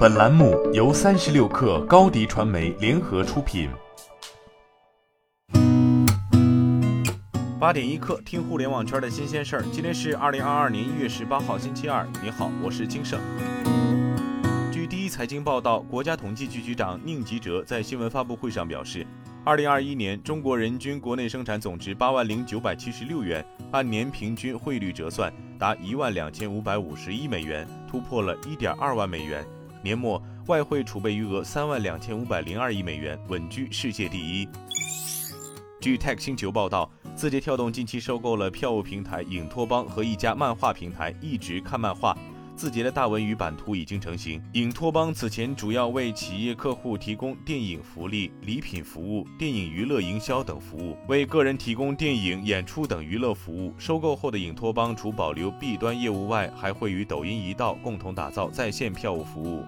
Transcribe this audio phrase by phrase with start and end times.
[0.00, 3.68] 本栏目由三十六氪高低传媒联合出品。
[7.58, 9.62] 八点一刻，听互联网圈的新鲜事儿。
[9.70, 12.08] 今天是二零二二年一月十八号，星期二。
[12.22, 13.20] 你好，我是金盛。
[14.72, 19.06] 据第一财经报道，国家统计局局长宁吉喆在新闻发布会上表示，
[19.44, 29.44] 二零二一年中国人均国内生产总值八万零九百七十六元，按年平均汇率折算达一万两千五百五十一美元，突破了一点二万美元。
[29.82, 34.48] 年末外汇储备余额三万两千五百零二亿美元，稳居世界第一。
[35.80, 42.14] 据 Tech 星球报道，字节跳动近期收购了票务平台影托邦和一家漫画平台一直看漫画。
[42.60, 44.38] 字节的大文娱版图已经成型。
[44.52, 53.72] 影托邦此前主要为企业客户提供电影福利、礼品服务、电影娱乐营销等服务，为个人提供电影演出等娱乐服务。
[53.78, 59.64] 收购后的影托邦除保留 B 端业务外，还会与抖音、一道共同打造在线票务服务。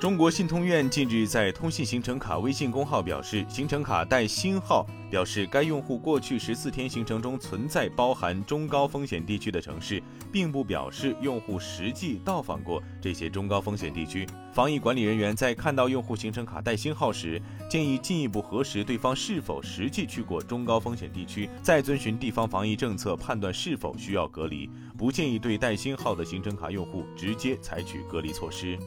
[0.00, 14.24] 中国信通院近日在通信行程卡微信公号表示，行程卡带星号，表示该用户过去十四天行程中存在包含中高风险地区的城市，并不表示用户实际到访过这些中高风险地区。
[14.52, 24.70] 防疫管理人员在看到用户行程卡带星号时，建议进一步核实对方是否实际去过中高风险地区，再遵循地方防疫政策判断是否需要隔离。
[24.96, 28.78] 不建议对带星号的行程卡用户直接采取隔离措施。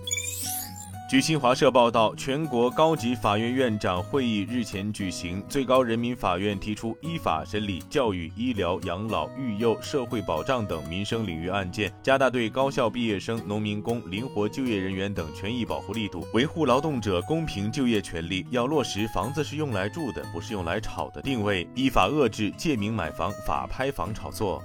[1.11, 18.45] 据新华社报道，全国高级法院院长会议日前举行，最高人民法院提出依法审理教育、医疗、养老、育幼、社会保障等民生领域案件，加大对高校毕业生、农民工、灵活就业人员等权益保护力度，维护劳动者公平就业权利。
[18.49, 24.63] 要落实“房子是用来住的，不是用来炒的”定位，依法遏制借名买房、法拍房炒作。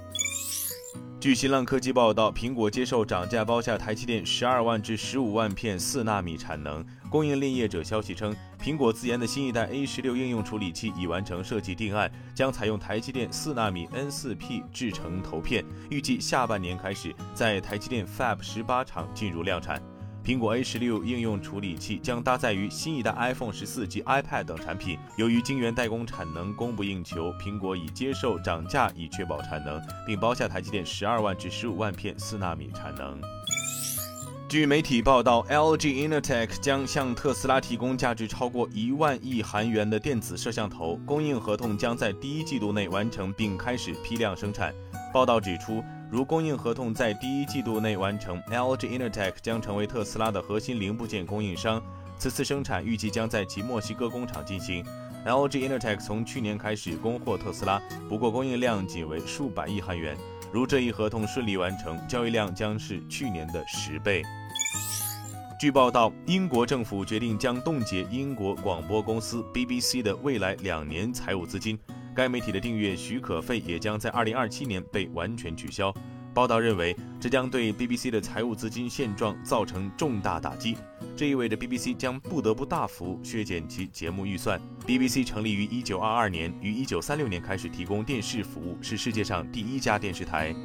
[1.19, 6.85] 据新浪科技报道，苹果接受涨价包下台积电十二万至十五万片四纳米产能。
[7.09, 19.81] 供应链业者消息称，苹果自研的新一代 A 十六应用处理器已完成设计定案，将采用台积电四纳米 N 四 P 制成头片，预计下半年开始在台积电 Fab 十八厂进入量产。
[20.27, 24.99] 苹果 A 十六应用处理器将搭载于新一代 iPhone 十四及 iPad 等产品。
[25.15, 33.17] 由于晶圆代工产能供不应求，苹果已接受涨价以确保产能，并包下台积电十二万至十五万片四纳米产能。
[34.49, 44.75] 据媒体报道，LG Innotek 将向特斯拉提供价值超过一万亿韩元的电子摄像头，供应合同将在第一季度内完成并开始批量生产。
[45.13, 45.81] 报道指出。
[46.09, 51.83] 如供应合同在第一季度内完成，LG Innotek 将成为特斯拉的核心零部件供应商。
[52.17, 54.85] 此次生产预计将在其墨西哥工厂进行。
[55.25, 60.15] LG Innotek 从去年开始供货特斯拉，不过供应量仅为数百亿韩元。
[60.53, 64.23] 如这一合同顺利完成，交易量将是去年的十倍。
[65.59, 71.77] 据报道，英国政府决定将冻结英国广播公司 BBC 的未来两年财务资金。
[72.17, 75.93] 该媒体的订阅许可费也将在二零二七年被完全取消。
[76.33, 80.75] 报道认为，这将对 BBC 的财务资金现状造成重大打击。
[81.15, 84.59] 这意味着 BBC 将不得不大幅削减其节目预算。
[84.87, 90.55] BBC 成立于一九二二年，于一九三六年开始提供电视服务，是世界上第一家电视台。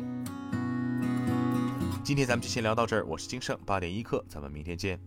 [2.02, 4.98] 今天咱们就先聊到这儿，我是金盛八点一刻，咱们明天见。